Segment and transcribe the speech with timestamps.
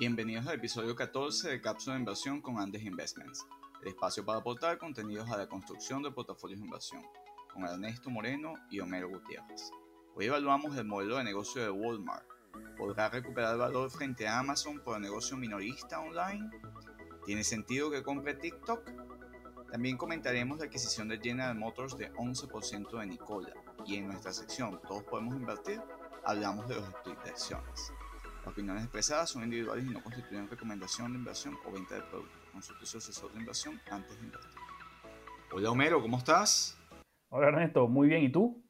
[0.00, 3.46] Bienvenidos al episodio 14 de Cápsula de Inversión con Andes Investments,
[3.82, 7.02] el espacio para aportar contenidos a la construcción de portafolios de inversión,
[7.52, 9.70] con Ernesto Moreno y Homero Gutiérrez.
[10.14, 12.24] Hoy evaluamos el modelo de negocio de Walmart.
[12.78, 16.48] ¿Podrá recuperar valor frente a Amazon por el negocio minorista online?
[17.26, 18.80] ¿Tiene sentido que compre TikTok?
[19.70, 23.52] También comentaremos la adquisición de General Motors de 11% de Nicola
[23.84, 25.78] y en nuestra sección Todos podemos invertir
[26.24, 27.92] hablamos de los splits de acciones.
[28.40, 32.40] Las opiniones expresadas son individuales y no constituyen recomendación de inversión o venta de productos.
[32.50, 34.50] Consulte su asesor de inversión antes de invertir.
[35.52, 36.78] Hola Homero, ¿cómo estás?
[37.28, 38.64] Hola Ernesto, muy bien, ¿y tú?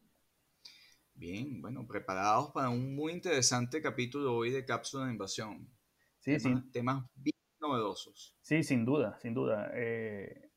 [1.15, 5.71] Bien, bueno, preparados para un muy interesante capítulo hoy de Cápsula de Inversión.
[6.19, 6.71] Sí, temas, sí.
[6.73, 8.37] Temas bien novedosos.
[8.41, 9.71] Sí, sin duda, sin duda.
[9.75, 10.51] Eh,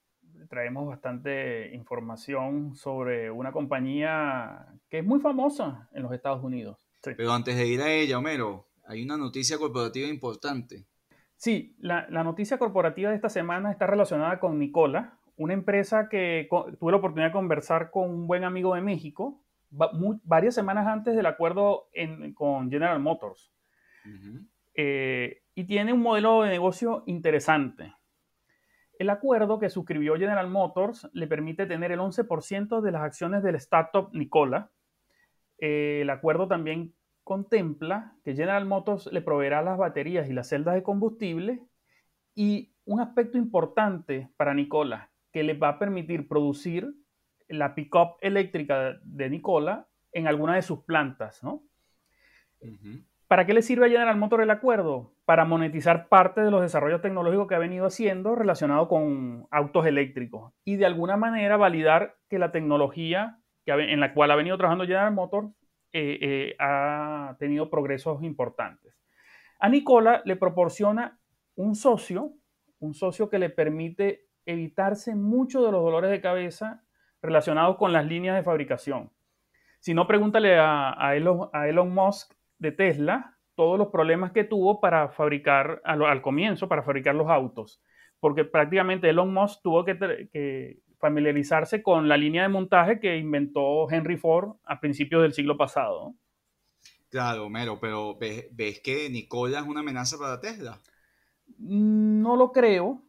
[0.50, 6.89] traemos bastante información sobre una compañía que es muy famosa en los Estados Unidos.
[7.03, 7.11] Sí.
[7.16, 10.86] Pero antes de ir a ella, Homero, hay una noticia corporativa importante.
[11.36, 16.48] Sí, la, la, noticia corporativa de esta semana está relacionada con Nicola, una empresa que
[16.50, 19.44] tuve la oportunidad de conversar con un buen amigo de México
[19.94, 23.52] muy, varias semanas antes del acuerdo en, con General Motors.
[24.06, 24.48] Uh -huh.
[24.75, 27.94] eh, y tiene un modelo de negocio interesante.
[29.00, 33.56] El acuerdo que suscribió General Motors le permite tener el 11% de las acciones del
[33.56, 34.72] startup Nicola.
[35.58, 40.75] Eh, el acuerdo también contempla que General Motors le proveerá las baterías y las celdas
[40.75, 41.61] de combustible
[42.35, 46.94] y un aspecto importante para Nicola que le va a permitir producir
[47.47, 51.63] la pickup eléctrica de Nicola en alguna de sus plantas, ¿no?
[52.61, 53.03] Uh -huh.
[53.27, 55.16] ¿Para qué le sirve a General Motors el acuerdo?
[55.25, 60.53] Para monetizar parte de los desarrollos tecnológicos que ha venido haciendo relacionado con autos eléctricos
[60.63, 65.11] y de alguna manera validar que la tecnología en la cual ha venido trabajando General
[65.13, 65.47] Motors
[65.94, 68.99] eh, eh, ha tenido progresos importantes.
[69.59, 71.19] A Nicola le proporciona
[71.55, 72.33] un socio,
[72.80, 76.84] un socio que le permite evitarse mucho de los dolores de cabeza
[77.22, 79.12] relacionados con las líneas de fabricación.
[79.79, 84.81] Si no, pregúntale a, Elon, a Elon, Musk de Tesla todos los problemas que tuvo
[84.81, 87.84] para fabricar, al, comienzo, para fabricar los autos.
[88.19, 94.16] Porque prácticamente Elon Musk tuvo que familiarizarse con la línea de montaje que inventó Henry
[94.16, 96.16] Ford a principios del siglo pasado.
[97.09, 100.80] Claro, Homero, pero ¿ves, ¿ves, que Nicola es una amenaza para Tesla?
[101.58, 103.03] No lo creo,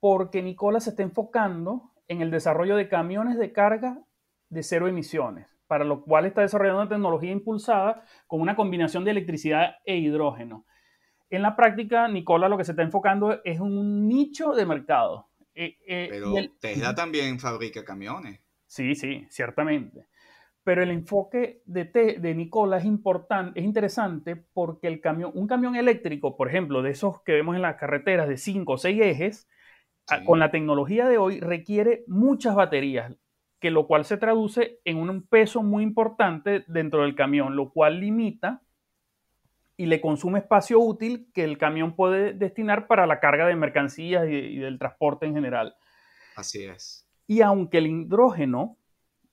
[0.00, 3.98] porque Nicola se está enfocando en el desarrollo de camiones de carga
[4.48, 9.10] de cero emisiones, para lo cual está desarrollando una tecnología impulsada con una combinación de
[9.10, 10.64] electricidad e hidrógeno.
[11.28, 15.28] En la práctica, Nicola lo que se está enfocando es un nicho de mercado.
[15.54, 18.40] Eh, eh, Pero el, Tesla también fabrica camiones.
[18.66, 20.06] Sí, sí, ciertamente.
[20.64, 25.46] Pero el enfoque de, te, de Nicola es, importante, es interesante porque el camión, un
[25.46, 29.00] camión eléctrico, por ejemplo, de esos que vemos en las carreteras de 5 o 6
[29.02, 29.48] ejes,
[30.08, 30.24] sí.
[30.24, 33.14] con la tecnología de hoy requiere muchas baterías,
[33.60, 38.00] que lo cual se traduce en un peso muy importante dentro del camión, lo cual
[38.00, 38.63] limita
[39.76, 44.28] y le consume espacio útil que el camión puede destinar para la carga de mercancías
[44.28, 45.76] y, y del transporte en general.
[46.36, 47.08] Así es.
[47.26, 48.76] Y aunque el hidrógeno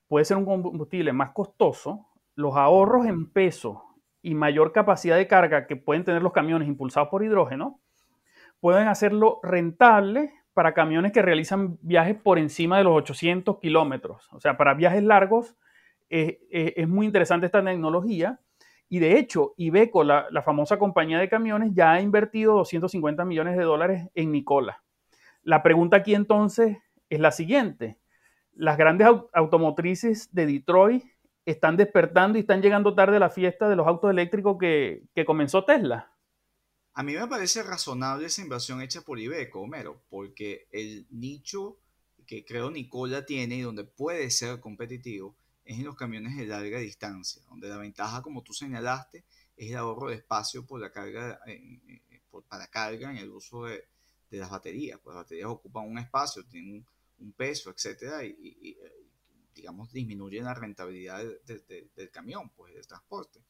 [0.08, 3.84] puede ser un combustible más costoso, los ahorros en peso
[4.22, 7.80] y mayor capacidad de carga que pueden tener los camiones impulsados por hidrógeno
[8.60, 14.28] pueden hacerlo rentable para camiones que realizan viajes por encima de los 800 kilómetros.
[14.32, 15.56] O sea, para viajes largos
[16.10, 18.40] eh, eh, es muy interesante esta tecnología.
[18.94, 23.58] Y de hecho, Iveco, la, la, famosa compañía de camiones, ya ha invertido 250 millones
[23.58, 24.84] de dólares en Nicola.
[25.44, 26.76] La pregunta aquí entonces
[27.10, 28.02] es la siguiente.
[28.52, 31.06] Las grandes automotrices de Detroit
[31.46, 35.24] están despertando y están llegando tarde a la fiesta de los autos eléctricos que, que
[35.24, 36.14] comenzó Tesla.
[36.94, 41.78] A mí me parece razonable esa inversión hecha por Ibeco, Homero, porque el nicho
[42.28, 46.80] que creo Nicola tiene y donde puede ser competitivo es en los camiones de larga
[46.80, 51.40] distancia, donde la ventaja, como tú señalaste, es el ahorro de espacio por la carga,
[52.48, 53.88] para carga en el uso de,
[54.32, 55.00] las baterías.
[55.04, 56.86] Pues las baterías ocupan un espacio, tienen
[57.20, 58.78] un, peso, etcétera, y,
[59.54, 63.44] digamos disminuyen la rentabilidad de, de, del camión, pues del transporte.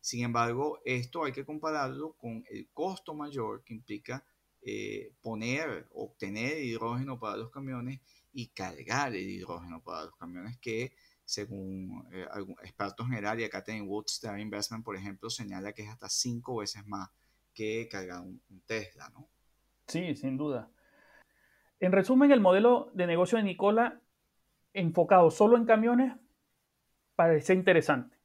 [0.00, 4.24] Sin embargo, esto hay que compararlo con el costo mayor que implica
[4.62, 8.00] eh, poner, obtener hidrógeno para los camiones
[8.32, 10.92] y cargar el hidrógeno para los camiones que,
[11.28, 12.26] según eh,
[12.62, 16.86] expertos en el área, Catherine Woodstar Investment, por ejemplo, señala que es hasta cinco veces
[16.86, 17.10] más
[17.52, 19.28] que cargar un, un Tesla, ¿no?
[19.86, 20.70] Sí, sin duda.
[21.80, 24.00] En resumen, el modelo de negocio de Nicola
[24.72, 26.16] enfocado solo en camiones
[27.14, 28.16] parece interesante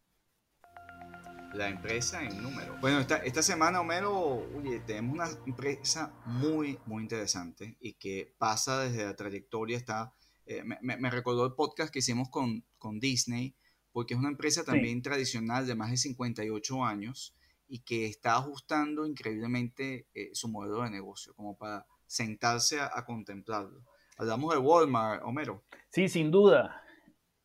[1.53, 2.75] la empresa en número.
[2.81, 8.79] Bueno, esta, esta semana, Homero, oye, tenemos una empresa muy, muy interesante y que pasa
[8.79, 10.13] desde la trayectoria, está,
[10.45, 13.55] eh, me, me, recordó el podcast que hicimos con, con Disney,
[13.93, 17.33] porque es una empresa también tradicional de más de 58 años
[17.69, 23.81] y que está ajustando increíblemente eh, su modelo de negocio, como para sentarse a, contemplarlo.
[24.17, 25.63] Hablamos de Walmart, Homero.
[25.89, 26.83] Sí, sin duda.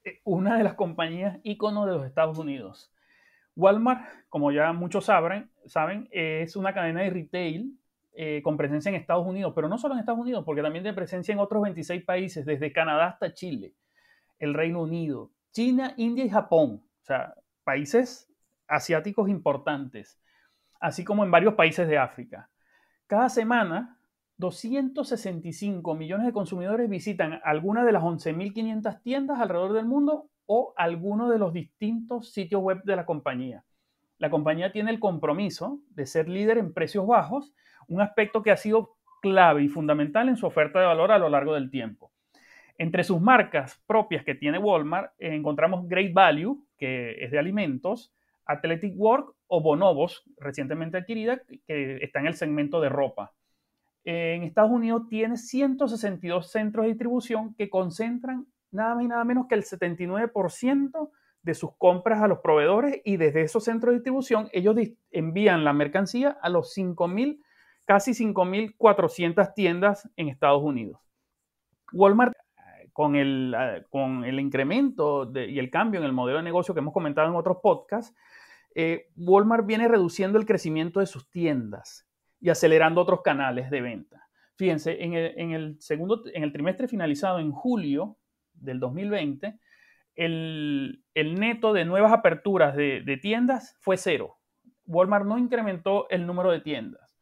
[0.02, 2.92] Eh, una de las compañías ícono de los Estados Unidos.
[3.54, 7.78] Walmart, como ya muchos saben, saben es una cadena de retail
[8.12, 10.96] eh, con presencia en Estados Unidos, pero no solo en Estados Unidos, porque también tiene
[10.96, 13.74] presencia en otros 26 países, desde Canadá hasta Chile,
[14.38, 16.82] el Reino Unido, China, India y Japón.
[17.02, 18.30] O sea, países
[18.66, 20.20] asiáticos importantes,
[20.80, 22.50] así como en varios países de África.
[23.06, 23.98] Cada semana,
[24.36, 31.28] 265 millones de consumidores visitan alguna de las 11.500 tiendas alrededor del mundo o alguno
[31.28, 33.64] de los distintos sitios web de la compañía.
[34.18, 37.54] La compañía tiene el compromiso de ser líder en precios bajos,
[37.86, 41.28] un aspecto que ha sido clave y fundamental en su oferta de valor a lo
[41.28, 42.12] largo del tiempo.
[42.78, 48.14] Entre sus marcas propias que tiene Walmart encontramos Great Value, que es de alimentos,
[48.46, 53.34] Athletic Work o Bonobos, recientemente adquirida, que está en el segmento de ropa.
[54.04, 59.46] En Estados Unidos tiene 162 centros de distribución que concentran nada más y nada menos
[59.48, 61.10] que el 79%
[61.42, 64.76] de sus compras a los proveedores y desde esos centros de distribución ellos
[65.10, 67.42] envían la mercancía a los 5.000,
[67.86, 71.00] casi 5.400 tiendas en Estados Unidos.
[71.92, 72.34] Walmart
[72.98, 73.54] con el,
[73.90, 77.36] con el incremento y el cambio en el modelo de negocio que hemos comentado en
[77.36, 78.12] otros podcasts,
[78.74, 82.08] eh, Walmart viene reduciendo el crecimiento de sus tiendas
[82.40, 84.26] y acelerando otros canales de venta.
[84.56, 88.18] Fíjense, en el, segundo, en el trimestre finalizado en julio
[88.52, 89.60] del 2020,
[90.16, 94.38] el, neto de nuevas aperturas de, tiendas fue cero.
[94.86, 97.16] Walmart no incrementó el número de tiendas.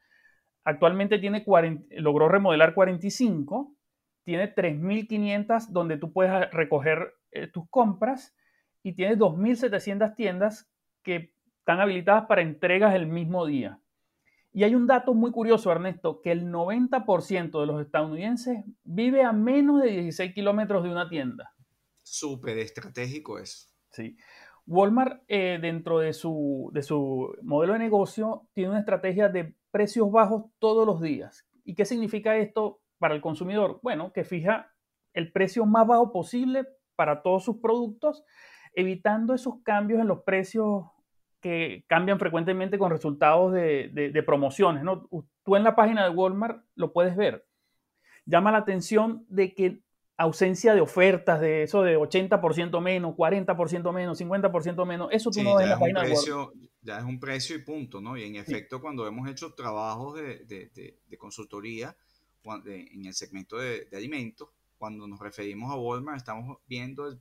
[0.64, 1.44] Actualmente tiene
[1.90, 3.75] logró remodelar 45,
[4.26, 8.34] tiene 3.500 donde tú puedes recoger eh, tus compras
[8.82, 10.68] y tiene 2.700 tiendas
[11.04, 13.80] que están habilitadas para entregas el mismo día.
[14.52, 19.32] Y hay un dato muy curioso, Ernesto, que el 90% de los estadounidenses vive a
[19.32, 21.54] menos de 16 kilómetros de una tienda.
[22.02, 23.68] Súper estratégico eso.
[23.90, 24.16] Sí.
[24.66, 30.10] Walmart, eh, dentro de su, de su modelo de negocio, tiene una estrategia de precios
[30.10, 31.46] bajos todos los días.
[31.64, 33.80] ¿Y qué significa esto para el consumidor?
[33.82, 34.72] Bueno, que fija
[35.12, 38.24] el precio más bajo posible para todos sus productos,
[38.74, 40.84] evitando esos cambios en los precios
[41.40, 44.82] que cambian frecuentemente con resultados de, promociones.
[44.82, 45.08] ¿no?
[45.44, 47.46] Tú en la página de Walmart lo puedes ver.
[48.24, 49.80] Llama la atención de que
[50.16, 55.56] ausencia de ofertas, de eso de 80% menos, 40% menos, 50% menos, eso tú no
[55.56, 56.54] ves en la página de Walmart.
[56.80, 58.16] Ya es un precio y punto, ¿no?
[58.16, 61.96] Y en efecto, cuando hemos hecho trabajos de, consultoría
[62.66, 64.48] en el segmento de, alimentos,
[64.78, 67.18] cuando nos referimos a Walmart, estamos viendo el,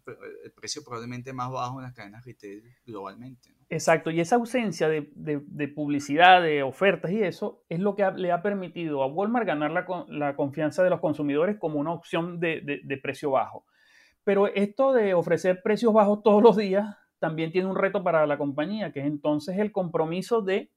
[0.54, 3.56] precio probablemente más bajo en las cadenas retail globalmente.
[3.70, 5.02] Exacto, y esa ausencia de,
[5.74, 10.36] publicidad, de ofertas y eso es lo que le ha permitido a Walmart ganar la,
[10.36, 13.66] confianza de los consumidores como una opción de, precio bajo.
[14.24, 18.38] Pero esto de ofrecer precios bajos todos los días también tiene un reto para la
[18.38, 20.72] compañía, que es entonces el compromiso de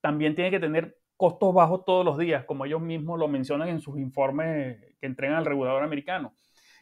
[0.00, 3.80] también tiene que tener costos bajos todos los días, como ellos mismos lo mencionan en
[3.80, 6.34] sus informes que entregan al regulador americano.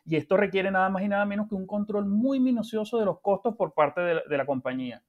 [0.06, 3.20] Y esto requiere nada más y nada menos que un control muy minucioso de los
[3.20, 5.04] costos por parte de la compañía.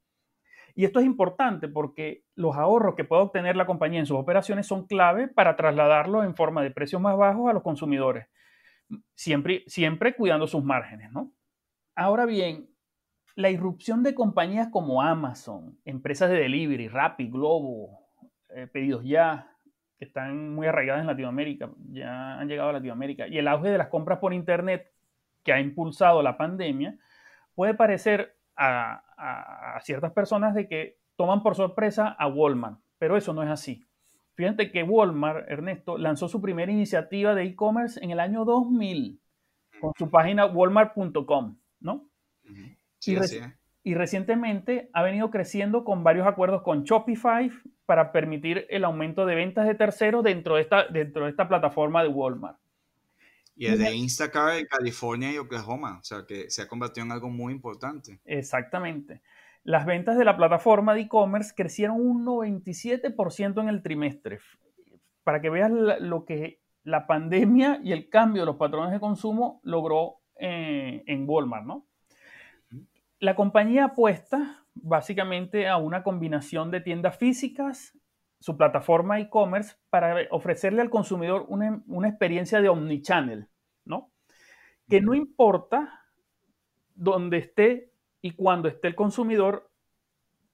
[0.76, 4.68] Y esto es importante porque los ahorros que puede obtener la compañía en sus operaciones
[4.68, 8.28] son clave para trasladarlo en forma de precios más bajos a los consumidores,
[9.16, 11.10] siempre, siempre cuidando sus márgenes.
[11.14, 11.32] ¿no?
[11.96, 12.70] Ahora bien,
[13.36, 18.01] la irrupción de compañías como Amazon, empresas de delivery, Rappi, Globo,
[18.56, 19.56] eh, Pedidos Ya,
[19.98, 23.78] que están muy arraigadas en Latinoamérica, ya han llegado a Latinoamérica, y el auge de
[23.78, 24.92] las compras por Internet
[25.44, 26.98] que ha impulsado la pandemia,
[27.56, 33.44] puede parecer a, ciertas personas de que toman por sorpresa a Walmart, pero eso no
[33.44, 33.88] es así.
[34.34, 39.22] Fíjate que Walmart, Ernesto, lanzó su primera iniciativa de e-commerce en el año 2000
[39.80, 42.10] con su página walmart.com, ¿no?
[43.00, 43.18] Sí,
[43.84, 47.52] y, recientemente ha venido creciendo con varios acuerdos con Shopify
[47.92, 52.02] para permitir el aumento de ventas de terceros dentro de esta, dentro de esta plataforma
[52.02, 52.58] de Walmart.
[53.54, 57.12] Y es de Instacart en California y Oklahoma, o sea que se ha convertido en
[57.12, 58.22] algo muy importante.
[58.24, 59.22] Exactamente.
[59.66, 64.40] Las ventas de la plataforma de e-commerce crecieron un 97% en el trimestre.
[65.26, 69.60] Para que veas lo que la pandemia y el cambio de los patrones de consumo
[69.64, 71.86] logró eh, en Walmart, ¿no?
[73.20, 77.98] La compañía apuesta básicamente a una combinación de tiendas físicas,
[78.40, 83.48] su plataforma e-commerce, para ofrecerle al consumidor una, una experiencia de omnichannel,
[83.86, 84.12] ¿no?
[84.90, 86.06] Que no importa
[86.96, 89.70] dónde esté y cuando esté el consumidor,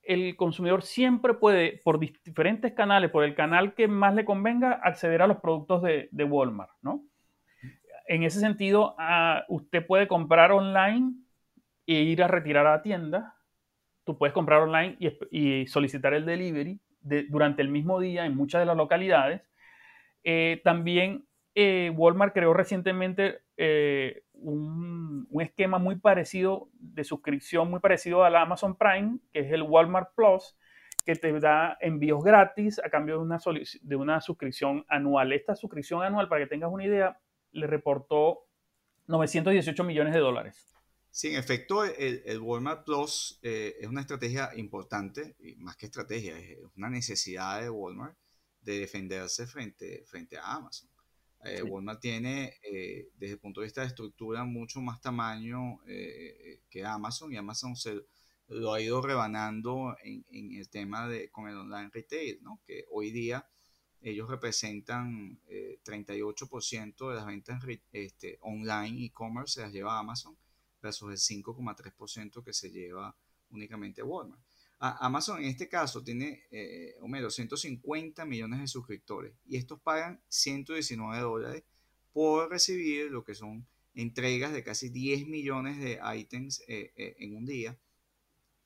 [0.03, 5.21] el consumidor siempre puede, por diferentes canales, por el canal que más le convenga, acceder
[5.21, 7.03] a los productos de, de Walmart, ¿no?
[8.07, 11.13] En ese sentido, uh, usted puede comprar online
[11.85, 13.36] e ir a retirar a la tienda.
[14.07, 14.95] Tú puedes comprar online
[15.29, 19.41] y, solicitar el delivery de, durante el mismo día en muchas de las localidades.
[20.23, 28.23] Eh, también eh, Walmart creó recientemente eh, un, esquema muy parecido de suscripción, muy parecido
[28.23, 30.57] a la Amazon Prime, que es el Walmart Plus,
[31.05, 33.39] que te da envíos gratis a cambio de una,
[33.81, 35.33] de una suscripción anual.
[35.33, 37.19] Esta suscripción anual, para que tengas una idea,
[37.51, 38.45] le reportó
[39.07, 40.76] 918 millones de dólares.
[41.17, 45.87] Sí, en efecto, el, el Walmart Plus eh, es una estrategia importante, y más que
[45.87, 48.15] estrategia, es una necesidad de Walmart
[48.61, 50.87] de defenderse frente, frente a Amazon.
[51.43, 51.63] Eh, sí.
[51.63, 56.85] Walmart tiene, eh, desde el punto de vista de estructura, mucho más tamaño eh, que
[56.85, 57.99] Amazon y Amazon se
[58.49, 62.61] lo ha ido rebanando en, en, el tema de con el online retail, ¿no?
[62.67, 63.49] que hoy día
[64.01, 67.59] ellos representan eh, 38% de las ventas
[67.91, 70.37] este, online e-commerce se las lleva Amazon
[70.87, 73.15] versus el 5,3% que se lleva
[73.49, 74.41] únicamente Walmart.
[74.79, 81.19] Amazon en este caso tiene, eh, Homero, 150 millones de suscriptores y estos pagan 119
[81.19, 81.63] dólares
[82.13, 87.35] por recibir lo que son entregas de casi 10 millones de items eh, eh, en
[87.35, 87.77] un día,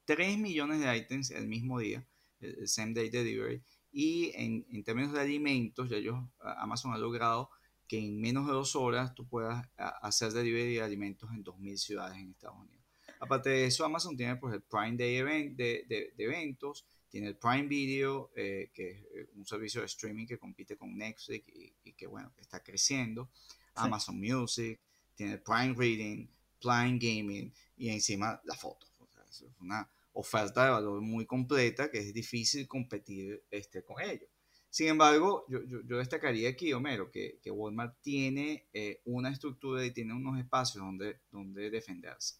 [0.06, 2.06] 3 millones de items el mismo día,
[2.42, 3.64] el same day delivery,
[3.94, 7.50] y en, en, términos de alimentos, ya ellos, Amazon ha logrado
[7.92, 12.18] que en menos de dos horas tú puedas hacer delivery de alimentos en 2.000 ciudades
[12.20, 12.86] en Estados Unidos.
[13.20, 17.28] Aparte de eso, Amazon tiene pues, el Prime Day event, de, de, de eventos, tiene
[17.28, 21.50] el Prime Video, eh, que es eh, un servicio de streaming que compite con Netflix
[21.50, 23.30] y, y que, bueno, está creciendo.
[23.36, 23.50] Sí.
[23.76, 24.80] Amazon Music,
[25.14, 26.30] tiene el Prime Reading,
[26.62, 28.88] Prime Gaming y encima la foto.
[29.00, 34.02] O sea, es una oferta de valor muy completa que es difícil competir este, con
[34.02, 34.31] ellos.
[34.72, 39.86] Sin embargo, yo, yo, yo destacaría aquí, Homero, que, que Walmart tiene eh, una estructura
[39.86, 42.36] y tiene unos espacios donde, donde defenderse.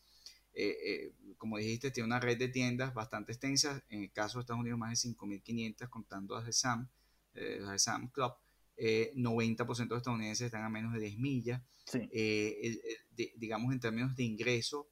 [0.54, 3.84] Eh, eh, como dijiste, tiene una red de tiendas bastante extensa.
[3.90, 6.88] En el caso de Estados Unidos, más de 5.500 contando las de Sam,
[7.34, 8.34] eh, las de Sam Club.
[8.78, 11.62] 90% de estadounidenses están a menos de 10 millas.
[11.86, 12.00] Sí.
[12.10, 14.88] De, digamos, en términos de ingreso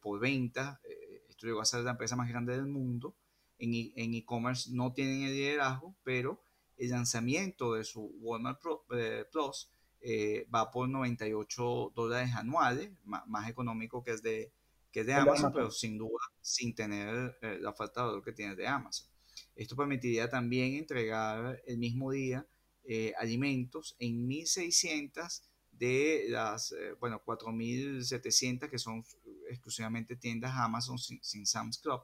[0.00, 0.80] por venta,
[1.28, 3.16] esto llegó a ser la empresa más grande del mundo.
[3.58, 6.44] En e-commerce no tienen el liderazgo, pero
[6.76, 13.26] el lanzamiento de su Walmart Pro, eh, Plus eh, va por 98 dólares anuales, más,
[13.26, 14.52] más, económico que es de,
[14.92, 18.22] que es de Amazon, Amazon, pero sin duda sin tener eh, la falta de valor
[18.22, 19.08] que tiene de Amazon.
[19.56, 22.46] Esto permitiría también entregar el mismo día
[22.84, 29.04] eh, alimentos en 1600 de las, eh, bueno, 4700 que son
[29.48, 32.02] exclusivamente tiendas Amazon sin, sin Sam's Club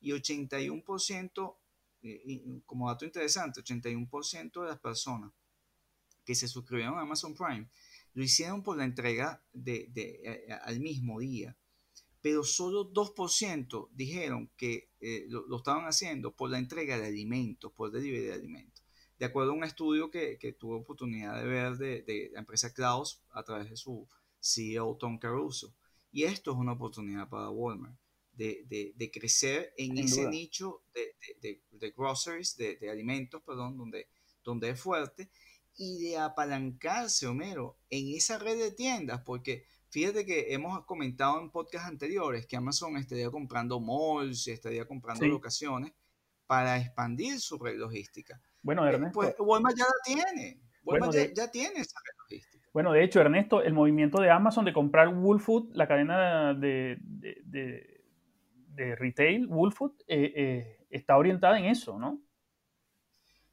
[0.00, 1.56] y 81%
[2.02, 5.32] y como dato interesante, 81% de las personas
[6.24, 7.68] que se suscribieron a Amazon Prime
[8.14, 11.56] lo hicieron por la entrega de, de, de al mismo día,
[12.20, 17.90] pero solo 2% dijeron que eh, lo, estaban haciendo por la entrega de alimentos, por
[17.90, 18.84] delivery de alimentos.
[19.18, 22.72] De acuerdo a un estudio que, que tuve oportunidad de ver de, de, la empresa
[22.72, 24.08] Klaus a través de su
[24.40, 25.74] CEO Tom Caruso.
[26.10, 27.96] Y esto es una oportunidad para Walmart
[28.40, 30.30] de, de, de crecer en Sin ese duda.
[30.30, 34.08] nicho de, de groceries, de, alimentos, perdón, donde,
[34.42, 35.28] donde es fuerte,
[35.76, 41.50] y de apalancarse, Homero, en esa red de tiendas, porque fíjate que hemos comentado en
[41.50, 45.28] podcasts anteriores que Amazon estaría comprando malls, estaría comprando sí.
[45.28, 45.92] locaciones
[46.46, 48.40] para expandir su red logística.
[48.62, 49.20] Bueno, eh, Ernesto.
[49.20, 50.60] Pues Walmart ya la tiene.
[50.82, 52.68] Walmart bueno, ya, ya, tiene esa red logística.
[52.72, 56.96] Bueno, de hecho, Ernesto, el movimiento de Amazon de comprar Wool Food, la cadena de,
[57.00, 57.99] de, de
[58.80, 62.22] de retail, Whole Food, eh, eh, está orientada en eso, ¿no?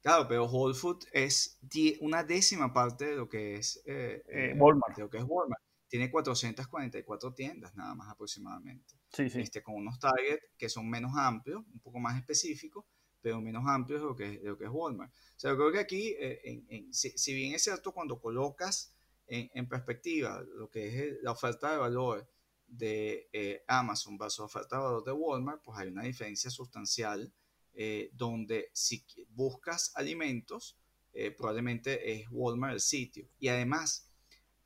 [0.00, 1.58] Claro, pero Whole Food es
[2.00, 4.96] una décima parte de lo que es eh, Walmart.
[4.96, 5.62] De lo que es Walmart.
[5.88, 8.94] Tiene 444 tiendas nada más aproximadamente.
[9.10, 9.40] Sí, sí.
[9.40, 12.84] Este, con unos targets que son menos amplios, un poco más específicos,
[13.20, 15.12] pero menos amplios de lo que, de lo que es Walmart.
[15.12, 18.94] O sea, yo creo que aquí, en, en, si, si, bien es cierto, cuando colocas
[19.26, 22.28] en, en perspectiva lo que es la oferta de valor
[22.68, 27.32] de eh, Amazon versus oferta de valor de Walmart, pues hay una diferencia sustancial
[27.74, 30.78] eh, donde si buscas alimentos,
[31.12, 33.28] eh, probablemente es Walmart el sitio.
[33.38, 34.10] Y además,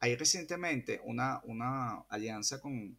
[0.00, 2.97] hay recientemente una, una alianza con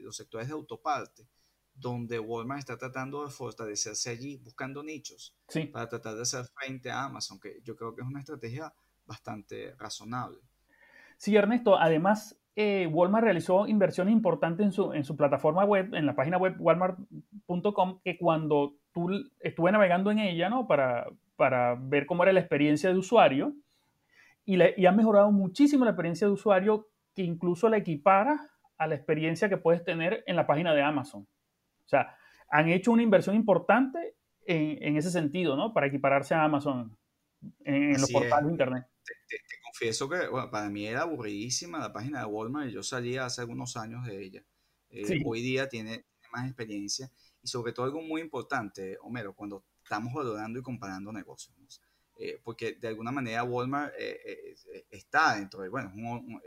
[0.00, 1.28] los sectores de autoparte,
[1.74, 5.34] donde Walmart está tratando de fortalecerse allí, buscando nichos
[5.72, 8.74] para tratar de hacer frente a Amazon, que yo creo que es una estrategia
[9.06, 10.40] bastante razonable.
[11.16, 16.06] Sí, Ernesto, además eh, Walmart realizó inversiones importantes en su, en su plataforma web, en
[16.06, 19.08] la página web walmart.com, que cuando tú
[19.40, 20.66] estuve navegando en ella, ¿no?
[20.66, 21.06] Para,
[21.36, 23.54] para ver cómo era la experiencia de usuario,
[24.44, 28.94] y, y ha mejorado muchísimo la experiencia de usuario, que incluso la equipara a la
[28.94, 31.22] experiencia que puedes tener en la página de Amazon.
[31.84, 32.16] O sea,
[32.50, 34.14] han hecho una inversión importante
[34.46, 35.72] en, ese sentido, ¿no?
[35.72, 36.96] Para equipararse a Amazon
[37.64, 38.86] en, los portales de Internet.
[39.28, 39.36] Te,
[39.72, 43.76] confieso que para mí era aburridísima la página de Walmart y yo salía hace algunos
[43.76, 44.44] años de ella.
[44.90, 47.10] Eh, hoy día tiene, más experiencia
[47.42, 51.82] y sobre todo algo muy importante, Homero, cuando estamos valorando y comparando negocios.
[52.18, 54.54] Eh, porque de alguna manera Walmart eh,
[54.90, 56.40] está dentro de, bueno, es un,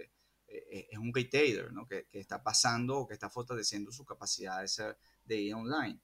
[0.47, 1.85] es un retailer ¿no?
[1.87, 5.99] que, que, está pasando o que está fortaleciendo su capacidad de ser de ir online.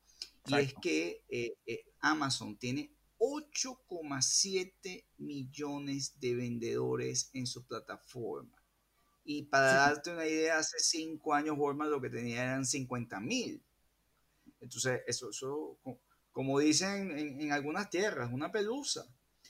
[0.48, 8.58] Y es que eh, eh, Amazon tiene 8,7 millones de vendedores en su plataforma.
[9.24, 13.62] Y para darte una idea, hace 5 años Walmart lo que tenía eran 50 mil.
[14.60, 15.78] Entonces, eso, eso
[16.32, 19.06] como dicen en, algunas tierras, una pelusa.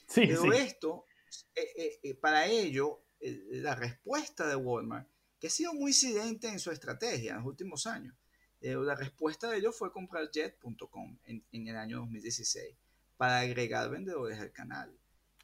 [0.06, 1.06] Sí, Pero esto,
[1.54, 5.08] eh, para ello, la respuesta de Walmart,
[5.40, 8.14] que ha sido muy incidente en su estrategia en los últimos años,
[8.60, 12.76] eh, la respuesta de ellos fue comprar jet.com en, en, el año 2016
[13.22, 14.92] para agregar vendedores al canal.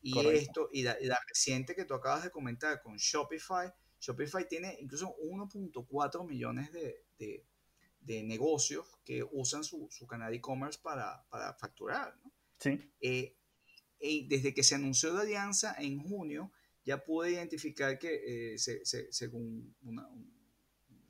[0.02, 0.96] Y esto, y la,
[1.28, 7.46] reciente que tú acabas de comentar con Shopify, Shopify tiene incluso 1.4 millones de, de,
[8.00, 12.18] de, negocios que usan su, su canal e-commerce para, para, facturar.
[12.24, 12.32] ¿no?
[12.58, 12.80] Sí.
[13.00, 13.36] Eh,
[14.00, 16.50] y desde que se anunció la alianza en junio,
[16.84, 20.26] ya pude identificar que, eh, según una, una,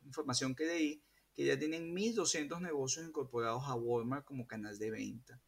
[0.05, 5.41] información que leí, que ya tienen 1.200 negocios incorporados a Walmart como canal de venta.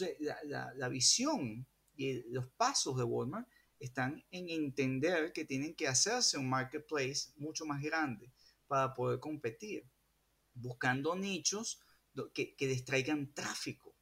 [0.00, 5.88] Entonces, la, la, visión y los pasos de Walmart están en entender que tienen que
[5.88, 8.32] hacerse un marketplace mucho más grande
[8.66, 9.88] para poder competir,
[10.54, 11.80] buscando nichos
[12.34, 13.94] que, que distraigan tráfico.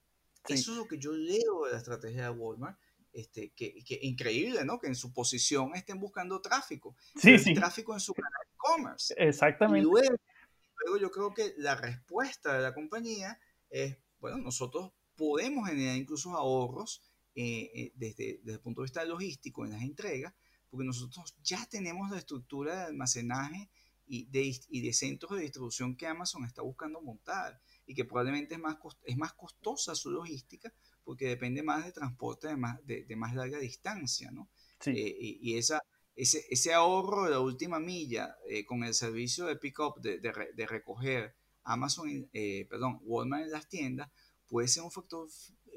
[0.48, 2.78] Eso es lo que yo leo de la estrategia de Walmart.
[3.12, 4.78] Este, que, que, increíble, ¿no?
[4.78, 6.94] Que en su posición estén buscando tráfico.
[7.16, 7.54] Sí, sí.
[7.54, 9.14] Tráfico en su canal de e-commerce.
[9.16, 9.88] Exactamente.
[9.88, 15.96] Y luego yo creo que la respuesta de la compañía es, bueno, nosotros podemos generar
[15.96, 17.02] incluso ahorros
[17.34, 20.34] eh, eh, desde, desde, el punto de vista logístico en las entregas,
[20.70, 23.70] porque nosotros ya tenemos la estructura de almacenaje
[24.06, 28.54] y de, y de centros de distribución que Amazon está buscando montar y que probablemente
[28.54, 30.72] es más, es más costosa su logística
[31.04, 34.48] porque depende más de transporte de más, de, de más larga distancia, ¿no?
[34.80, 34.90] Sí.
[34.90, 35.80] Eh, y, y, esa,
[36.16, 40.66] ese, ese ahorro de la última milla eh, con el servicio de pick-up, de, de,
[40.66, 44.10] recoger Amazon, eh, perdón, Walmart en las tiendas,
[44.48, 45.28] puede ser un factor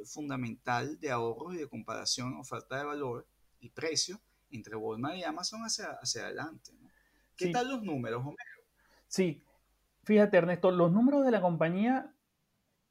[0.05, 3.27] fundamental de ahorros y de comparación, oferta de valor
[3.59, 4.19] y precio
[4.51, 6.71] entre Walmart y Amazon hacia, hacia adelante.
[7.35, 8.37] ¿Qué tal los números, Homero?
[9.07, 9.43] Sí,
[10.03, 12.13] fíjate Ernesto, los números de la compañía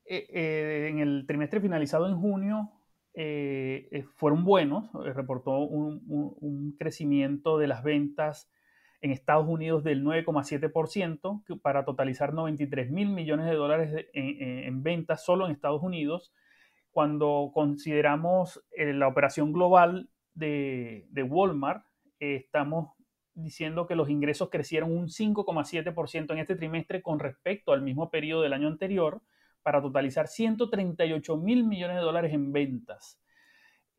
[0.05, 2.73] eh, en el trimestre finalizado en junio
[3.21, 8.49] eh, eh, fueron buenos, eh, reportó un, crecimiento de las ventas
[9.01, 15.47] en Estados Unidos del 9,7% para totalizar 93 mil millones de dólares en, ventas solo
[15.47, 16.33] en Estados Unidos.
[16.91, 21.85] Cuando consideramos la operación global de, de Walmart,
[22.19, 22.91] estamos
[23.35, 28.43] diciendo que los ingresos crecieron un 5,7% en este trimestre con respecto al mismo periodo
[28.43, 29.23] del año anterior
[29.63, 33.21] para totalizar 138 mil millones de dólares en ventas.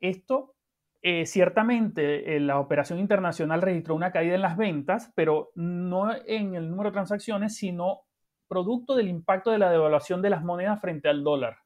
[0.00, 0.54] Esto,
[1.02, 6.54] eh, ciertamente, eh, la operación internacional registró una caída en las ventas, pero no en
[6.54, 8.02] el número de transacciones, sino
[8.48, 11.58] producto del impacto de la devaluación de las monedas frente al dólar.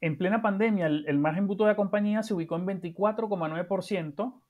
[0.00, 4.42] En plena pandemia, el, margen bruto de la compañía se ubicó en 24,9%,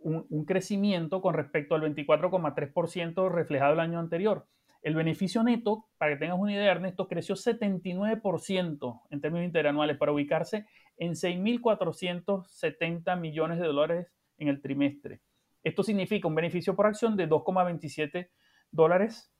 [0.00, 4.46] un, un crecimiento con respecto al 24,3% reflejado el año anterior.
[4.82, 10.12] El beneficio neto, para que tengas una idea, Ernesto, creció 79% en términos interanuales para
[10.12, 10.66] ubicarse
[10.98, 15.22] en 6.470 millones de dólares en el trimestre.
[15.62, 18.28] Esto significa un beneficio por acción de 2,27
[18.70, 19.32] dólares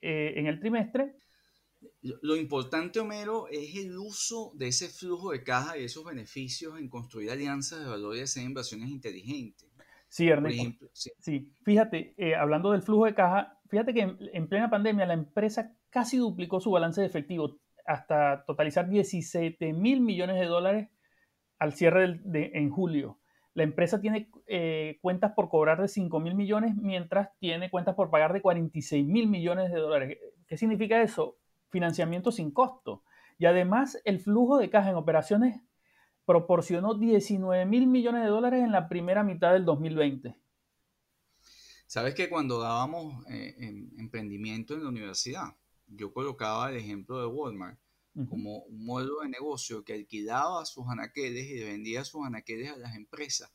[0.00, 1.14] eh, en el trimestre.
[2.02, 6.88] Lo importante, Homero, es el uso de ese flujo de caja y esos beneficios en
[6.88, 9.68] construir alianzas de valor y hacer inversiones inteligentes.
[10.08, 10.88] Sí, Ernesto.
[10.92, 11.52] sí.
[11.62, 16.16] fíjate, eh, hablando del flujo de caja, fíjate que en, plena pandemia la empresa casi
[16.16, 17.58] duplicó su balance de efectivo
[17.88, 20.88] hasta totalizar 17 mil millones de dólares
[21.58, 23.18] al cierre de, en julio.
[23.54, 28.10] La empresa tiene eh, cuentas por cobrar de 5 mil millones, mientras tiene cuentas por
[28.10, 30.18] pagar de 46 mil millones de dólares.
[30.46, 31.38] ¿Qué significa eso?
[31.70, 33.02] financiamiento sin costo.
[33.38, 35.60] Y además el flujo de caja en operaciones
[36.24, 40.36] proporcionó 19 mil millones de dólares en la primera mitad del 2020.
[41.86, 43.54] Sabes que cuando dábamos eh,
[43.96, 45.56] emprendimiento en la universidad,
[45.88, 47.78] yo colocaba el ejemplo de Walmart
[48.28, 52.96] como un modelo de negocio que alquilaba sus anaqueles y vendía sus anaqueles a las
[52.96, 53.52] empresas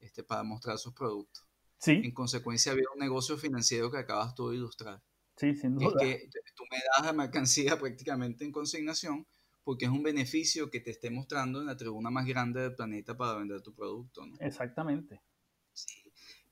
[0.00, 1.44] este, para mostrar sus productos.
[1.76, 2.00] Sí.
[2.02, 5.02] En consecuencia había un negocio financiero que acabas tú de ilustrar.
[5.36, 6.02] Sí, sin duda.
[6.02, 9.26] Es que tú me das la mercancía prácticamente en consignación
[9.62, 13.14] porque es un beneficio que te esté mostrando en la tribuna más grande del planeta
[13.16, 14.24] para vender tu producto.
[14.24, 14.34] ¿no?
[14.40, 15.20] Exactamente.
[15.74, 16.07] Sí.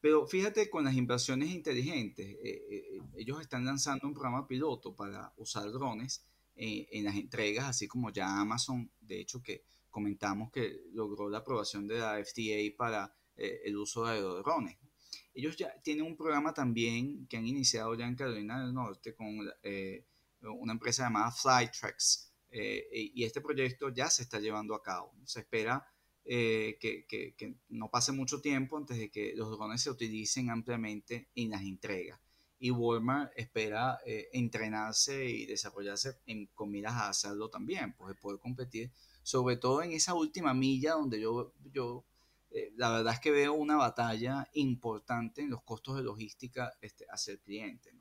[0.06, 5.32] Pero fíjate con las inversiones inteligentes, eh, eh, ellos están lanzando un programa piloto para
[5.36, 10.84] usar drones eh, en las entregas, así como ya Amazon, de hecho que comentamos que
[10.92, 14.76] logró la aprobación de la FDA para el uso de drones.
[15.34, 19.40] Ellos ya tienen un programa también que han iniciado ya en Carolina del Norte con
[20.40, 22.26] una empresa llamada Flytrex,
[22.58, 25.12] eh, y este proyecto ya se está llevando a cabo.
[25.24, 25.86] Se espera
[26.28, 31.50] eh, que, no pase mucho tiempo antes de que los drones se utilicen ampliamente en
[31.50, 32.20] las entregas.
[32.58, 38.90] Y Walmart espera eh, entrenarse y desarrollarse en comidas a hacerlo también, pues poder competir,
[39.22, 42.04] sobre todo en esa última milla donde yo, yo
[42.76, 47.32] la verdad es que veo una batalla importante en los costos de logística este, hacia
[47.32, 47.92] el cliente.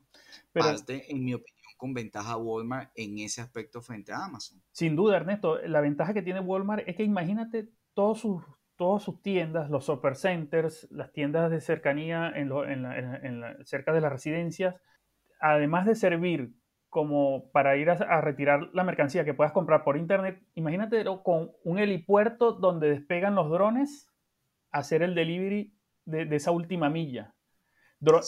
[0.53, 4.61] Parte, en mi opinión, con ventaja a Walmart en ese aspecto frente a Amazon.
[4.71, 8.43] Sin duda, Ernesto, la ventaja que tiene Walmart es que imagínate todos sus,
[8.75, 12.51] todas sus tiendas, los supercenters, las tiendas de cercanía en,
[13.65, 14.75] cerca de las residencias,
[15.39, 16.51] además de servir
[16.89, 21.79] como para ir a, retirar la mercancía que puedas comprar por internet, imagínate con un
[21.79, 24.11] helipuerto donde despegan los drones
[24.71, 25.73] hacer el delivery
[26.05, 27.33] de, esa última milla.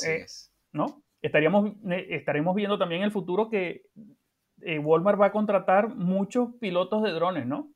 [0.05, 0.25] Eh,
[0.71, 1.03] ¿No?
[1.21, 1.73] estaríamos,
[2.09, 3.83] estaremos viendo también en el futuro que
[4.61, 7.69] eh, Walmart va a contratar muchos pilotos de drones, ¿no?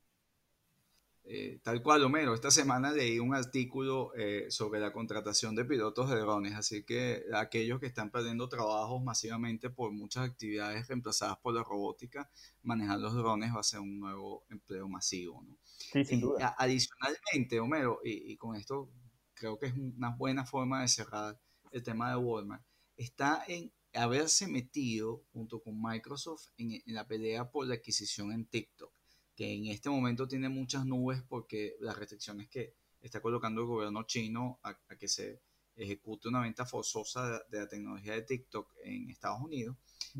[1.24, 2.34] Eh, tal cual, Homero.
[2.34, 7.24] Esta semana leí un artículo eh, sobre la contratación de pilotos de drones, así que
[7.34, 12.28] aquellos que están perdiendo trabajos masivamente por muchas actividades reemplazadas por la robótica,
[12.62, 15.42] manejar los drones va a ser un nuevo empleo masivo.
[15.42, 15.56] ¿no?
[15.64, 16.56] Sí, sin duda.
[16.58, 18.90] adicionalmente, Homero, y, y con esto
[19.34, 21.38] creo que es una buena forma de cerrar
[21.72, 22.64] el tema de Walmart,
[22.96, 28.92] está en haberse metido junto con Microsoft en, la pelea por la adquisición en TikTok,
[29.34, 34.04] que en este momento tiene muchas nubes porque las restricciones que está colocando el gobierno
[34.04, 35.40] chino a, que se
[35.74, 39.76] ejecute una venta forzosa de, la tecnología de TikTok en Estados Unidos.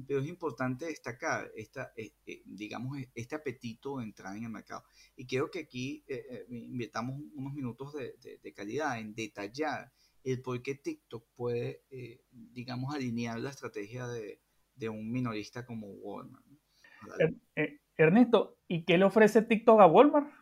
[0.07, 4.85] Pero es importante destacar esta, eh, eh, digamos, este apetito de entrar en el mercado.
[5.15, 9.93] Y creo que aquí eh, invirtamos unos minutos de, de calidad en detallar
[10.25, 14.41] el por qué TikTok puede, eh, digamos, alinear la estrategia de,
[14.89, 16.45] un minorista como Walmart.
[17.55, 20.33] Eh, Ernesto, ¿y qué le ofrece TikTok a Walmart?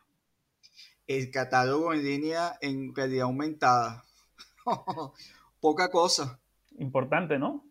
[1.07, 4.05] El catálogo en línea en realidad aumentada.
[5.61, 6.41] Poca cosa.
[6.79, 7.69] Importante, ¿no?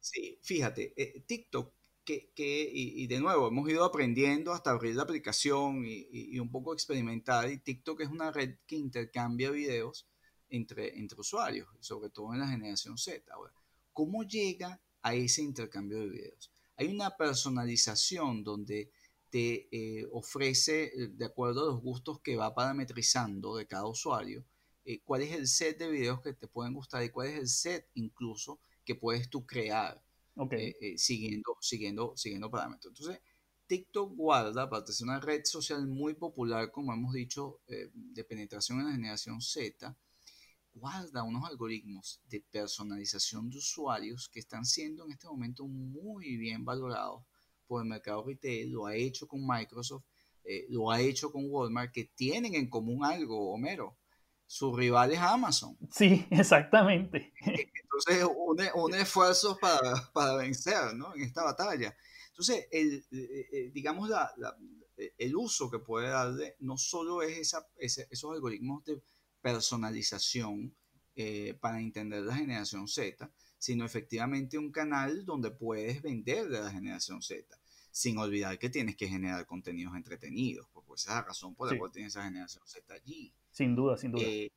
[0.00, 1.72] Sí, fíjate, eh, TikTok,
[2.04, 6.72] que, y, de nuevo, hemos ido aprendiendo hasta abrir la aplicación y, y, un poco
[6.72, 10.08] experimentar, y TikTok es una red que intercambia videos
[10.48, 13.32] entre, entre usuarios, sobre todo en la generación Z.
[13.32, 13.52] Ahora,
[13.92, 16.50] ¿cómo llega a ese intercambio de videos?
[16.76, 18.90] Hay una personalización donde
[19.32, 24.44] te eh, ofrece, eh, de acuerdo a los gustos que va parametrizando de cada usuario,
[24.84, 27.48] eh, cuál es el set de videos que te pueden gustar y cuál es el
[27.48, 30.02] set incluso que puedes tú crear
[30.96, 32.92] siguiendo, siguiendo, siguiendo parámetros.
[32.92, 33.22] Entonces,
[33.66, 38.80] TikTok guarda, aparte de ser una red social muy popular, como hemos dicho, de penetración
[38.80, 39.96] en la generación Z,
[40.74, 46.64] guarda unos algoritmos de personalización de usuarios que están siendo en este momento muy bien
[46.64, 47.22] valorados
[47.72, 50.04] por el mercado retail, lo ha hecho con Microsoft,
[50.44, 53.96] eh, lo ha hecho con Walmart, que tienen en común algo, Homero.
[54.46, 55.78] Su rival es Amazon.
[55.90, 57.32] Sí, exactamente.
[57.40, 58.28] Entonces,
[58.74, 61.14] un, esfuerzo para, para, vencer ¿no?
[61.14, 61.96] en esta batalla.
[62.28, 64.30] Entonces, el, eh, eh, digamos, la,
[65.16, 69.00] el uso que puede darle no solo es esa, esos algoritmos de
[69.40, 70.76] personalización
[71.14, 76.70] eh, para entender la generación Z, sino efectivamente un canal donde puedes vender de la
[76.70, 77.54] generación Z,
[77.92, 81.78] sin olvidar que tienes que generar contenidos entretenidos, porque esa es la razón por la
[81.78, 83.32] cual tienes esa generación Z allí.
[83.52, 84.24] Sin duda, sin duda.
[84.24, 84.50] Eh,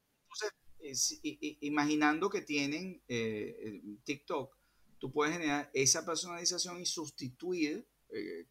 [0.81, 1.19] entonces,
[1.61, 4.57] imaginando que tienen eh, TikTok,
[4.97, 7.85] tú puedes generar esa personalización y sustituir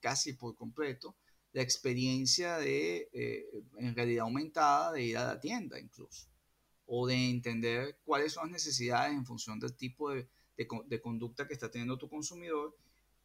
[0.00, 1.16] casi por completo
[1.54, 6.28] la experiencia de, eh, en realidad aumentada, de ir a la tienda incluso,
[6.84, 11.54] o de entender cuáles son las necesidades en función del tipo de, de, conducta que
[11.54, 12.76] está teniendo tu consumidor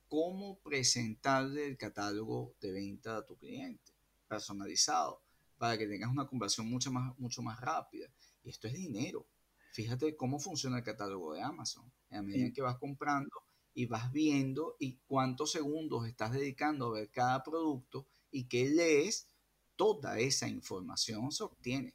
[0.10, 3.93] cómo presentarle el catálogo de venta a tu cliente,
[4.28, 5.22] personalizado,
[5.58, 8.10] para que tengas una conversión mucho más, mucho más rápida.
[8.43, 9.26] Y esto es dinero.
[9.72, 11.91] Fíjate cómo funciona el catálogo de Amazon.
[12.10, 13.30] A medida que vas comprando
[13.74, 19.30] y vas viendo y cuántos segundos estás dedicando a ver cada producto y que lees,
[19.76, 21.93] toda esa información se obtiene.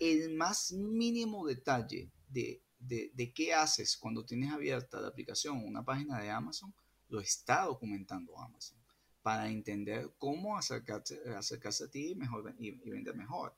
[0.00, 5.84] El más mínimo detalle de, de, qué haces cuando tienes abierta la aplicación o una
[5.84, 6.74] página de Amazon,
[7.08, 8.78] lo está documentando Amazon
[9.24, 13.56] para entender cómo acercarse, acercarse a ti y, mejor, y, vender mejor.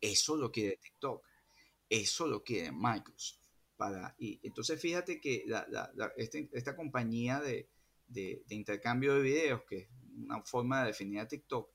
[0.00, 1.24] Eso lo quiere TikTok,
[1.88, 3.40] eso lo quiere Microsoft.
[3.76, 5.44] Para, y entonces fíjate que
[6.16, 7.68] este, esta compañía de,
[8.08, 11.70] de, intercambio de videos, que es una forma de definir a TikTok,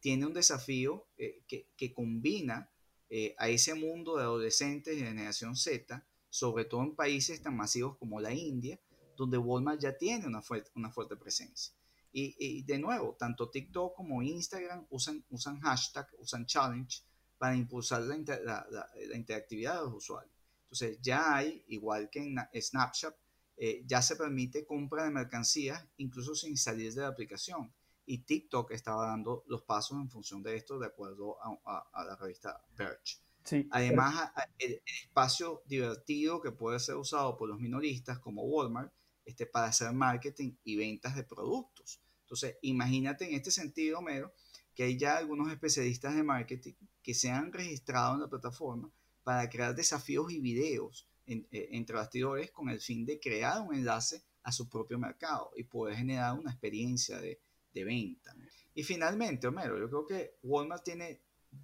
[0.00, 2.70] tiene un desafío eh, que, que, combina
[3.08, 7.96] eh, a ese mundo de adolescentes de generación Z, sobre todo en países tan masivos
[7.96, 8.78] como la India,
[9.16, 11.74] donde Walmart ya tiene una fuerte, una fuerte presencia.
[12.18, 17.02] Y, de nuevo, tanto TikTok como Instagram usan, usan hashtag, usan challenge
[17.36, 20.32] para impulsar la, la, interactividad de los usuarios.
[20.62, 23.14] Entonces ya hay, igual que en Snapchat,
[23.58, 27.72] eh, ya se permite compra de mercancías incluso sin salir de la aplicación.
[28.06, 32.62] Y TikTok estaba dando los pasos en función de esto de acuerdo a, la revista
[32.76, 33.18] Verge.
[33.42, 38.92] Sí, Además, el, espacio divertido que puede ser usado por los minoristas como Walmart
[39.26, 42.00] este, para hacer marketing y ventas de productos.
[42.22, 44.32] Entonces, imagínate en este sentido, Mero,
[44.74, 48.90] que hay ya algunos especialistas de marketing que se han registrado en la plataforma
[49.24, 54.22] para crear desafíos y videos eh, entre bastidores con el fin de crear un enlace
[54.44, 57.40] a su propio mercado y poder generar una experiencia de,
[57.74, 58.34] venta.
[58.74, 61.20] Y finalmente, Homero, yo creo que Walmart tiene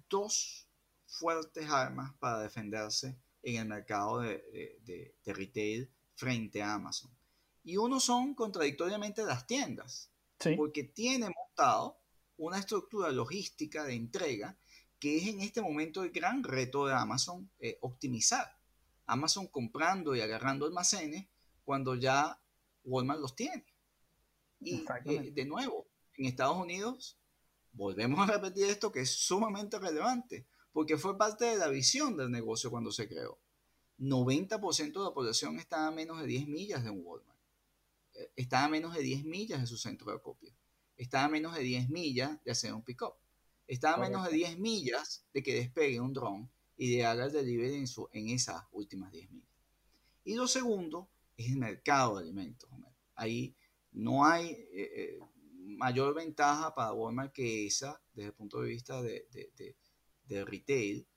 [0.07, 0.67] dos
[1.07, 7.09] fuertes armas para defenderse en el mercado de, de retail frente a Amazon.
[7.63, 10.11] Y uno son contradictoriamente las tiendas,
[10.57, 11.97] porque tiene montado
[12.37, 14.57] una estructura logística de entrega
[14.99, 18.57] que es en este momento el gran reto de Amazon eh, optimizar.
[19.05, 21.27] Amazon comprando y agarrando almacenes
[21.65, 22.39] cuando ya
[22.85, 23.65] Walmart los tiene.
[24.61, 27.17] Y eh, de nuevo, en Estados Unidos,
[27.73, 32.31] volvemos a repetir esto que es sumamente relevante, porque fue parte de la visión del
[32.31, 33.37] negocio cuando se creó.
[33.99, 37.32] 90% de la población está a menos de 10 millas de un Walmart
[38.35, 40.53] está a menos de 10 millas de su centro de acopio.
[40.97, 43.13] Está a menos de 10 millas de hacer un pick-up.
[43.67, 47.31] Está a menos de 10 millas de que despegue un dron y de haga el
[47.31, 49.49] delivery en, su, en esas últimas 10 millas.
[50.25, 52.69] Y lo segundo es el mercado de alimentos.
[53.15, 53.55] Ahí
[53.91, 59.01] no hay eh, eh, mayor ventaja para Walmart que esa desde el punto de vista
[59.01, 59.75] de, de,
[60.25, 61.07] de retail,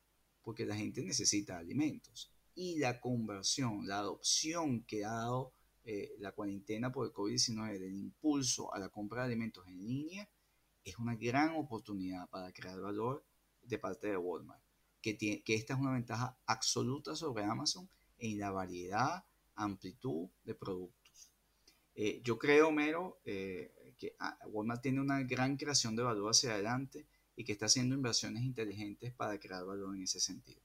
[0.42, 2.32] porque la gente necesita alimentos.
[2.54, 5.52] Y la conversión, la adopción que ha dado
[5.88, 10.28] eh, la cuarentena por el COVID-19 del impulso a la compra de alimentos en línea
[10.84, 13.24] es una gran oportunidad para crear valor
[13.62, 14.60] de parte de Walmart,
[15.00, 21.30] que, que esta es una ventaja absoluta sobre Amazon en la variedad, amplitud de productos.
[21.94, 26.54] Eh, yo creo, Mero, eh, que ah, Walmart tiene una gran creación de valor hacia
[26.54, 30.60] adelante y que está haciendo inversiones inteligentes para crear valor en ese sentido.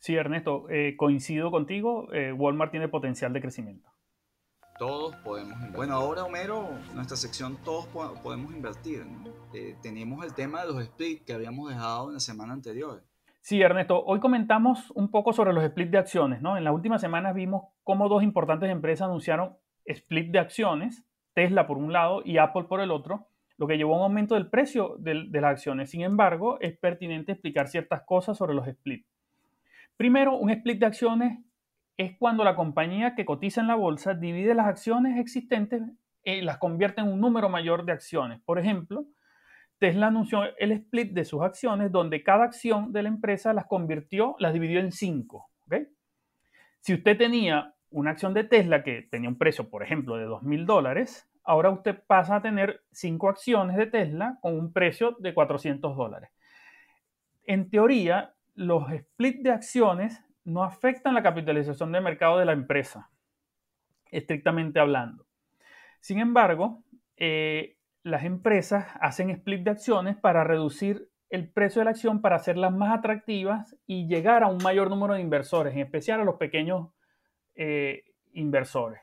[0.00, 3.92] Sí, Ernesto, coincido contigo, Walmart tiene potencial de crecimiento.
[4.82, 5.76] Todos podemos invertir.
[5.76, 7.86] Bueno, ahora Homero, nuestra sección Todos
[8.20, 9.04] podemos invertir.
[9.54, 13.04] Eh, tenemos el tema de los splits que habíamos dejado en la semana anterior.
[13.42, 16.42] Sí, Ernesto, hoy comentamos un poco sobre los splits de acciones.
[16.42, 16.56] ¿no?
[16.56, 21.78] En las últimas semanas vimos cómo dos importantes empresas anunciaron split de acciones, Tesla por
[21.78, 24.96] un lado y Apple por el otro, lo que llevó a un aumento del precio
[24.98, 25.90] de, de las acciones.
[25.90, 29.06] Sin embargo, es pertinente explicar ciertas cosas sobre los splits.
[29.96, 31.38] Primero, un split de acciones
[32.02, 35.82] es cuando la compañía que cotiza en la bolsa divide las acciones existentes
[36.24, 38.40] y las convierte en un número mayor de acciones.
[38.44, 39.06] Por ejemplo,
[39.78, 44.36] Tesla anunció el split de sus acciones donde cada acción de la empresa las convirtió,
[44.38, 45.48] las dividió en cinco.
[46.80, 50.42] Si usted tenía una acción de Tesla que tenía un precio, por ejemplo, de dos
[50.42, 55.32] mil dólares, ahora usted pasa a tener cinco acciones de Tesla con un precio de
[55.32, 56.30] 400 dólares.
[57.44, 63.10] En teoría, los splits de acciones no afectan la capitalización de mercado de la empresa,
[64.10, 65.26] estrictamente hablando.
[66.00, 66.82] Sin embargo,
[67.16, 72.36] eh, las empresas hacen split de acciones para reducir el precio de la acción para
[72.36, 76.36] hacerlas más atractivas y llegar a un mayor número de inversores, en especial a los
[76.36, 76.90] pequeños
[77.54, 79.00] eh, inversores.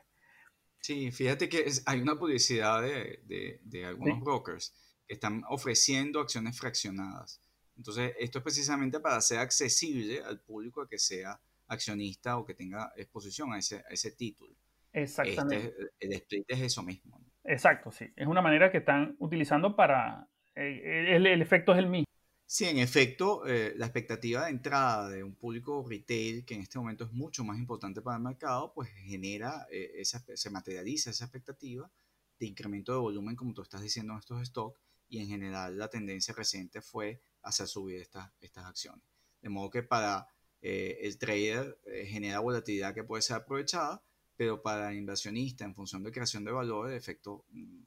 [0.80, 4.74] Sí, fíjate que hay una publicidad de, algunos brokers
[5.06, 7.40] que están ofreciendo acciones fraccionadas.
[7.80, 12.52] Entonces, esto es precisamente para hacer accesible al público a que sea accionista o que
[12.52, 14.54] tenga exposición a ese, ese título.
[14.92, 15.68] Exactamente.
[15.68, 17.18] Este, el split es eso mismo.
[17.42, 18.04] Exacto, sí.
[18.14, 20.28] Es una manera que están utilizando para...
[20.54, 22.04] Eh, el, efecto es el mismo.
[22.44, 26.78] Sí, en efecto, eh, la expectativa de entrada de un público retail, que en este
[26.78, 31.24] momento es mucho más importante para el mercado, pues genera, eh, esa, se materializa esa
[31.24, 31.90] expectativa
[32.38, 35.88] de incremento de volumen, como tú estás diciendo en estos stocks, y en general la
[35.88, 39.04] tendencia reciente fue hacer subir estas, estas acciones.
[39.40, 40.26] De modo que para
[40.62, 44.02] el trader genera volatilidad que puede ser aprovechada,
[44.36, 47.82] pero para el inversionista en función de creación de valor, el efecto mm,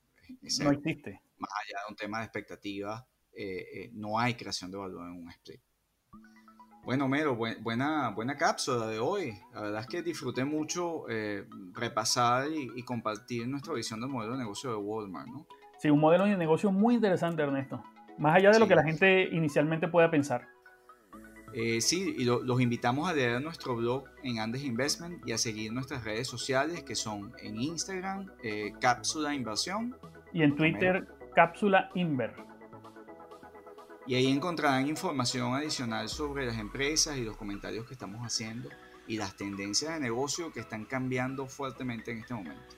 [0.61, 1.21] no existe.
[1.37, 5.23] Más allá de un tema de expectativa, eh, eh, no hay creación de valor en
[5.23, 5.59] un split.
[6.85, 9.33] Bueno, Mero, buena, buena cápsula de hoy.
[9.53, 14.39] La verdad es que disfruté mucho eh, repasar y, compartir nuestra visión del modelo de
[14.39, 15.47] negocio de Walmart, ¿no?
[15.79, 17.83] Sí, un modelo de negocio muy interesante, Ernesto.
[18.17, 20.47] Más allá de lo que la gente inicialmente pueda pensar.
[21.53, 25.71] Eh, sí, y los invitamos a leer nuestro blog en Andes Investment y a seguir
[25.71, 29.95] nuestras redes sociales que son en Instagram, eh, Cápsula Inversión.
[30.33, 32.33] Y en Twitter, Cápsula Inver.
[34.07, 38.69] Y ahí encontrarán información adicional sobre las empresas y los comentarios que estamos haciendo
[39.07, 42.75] y las tendencias de negocio que están cambiando fuertemente en este momento.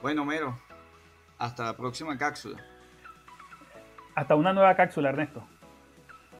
[0.00, 0.56] Bueno, Mero,
[1.38, 2.64] hasta la próxima cápsula.
[4.14, 5.44] Hasta una nueva cápsula, Ernesto.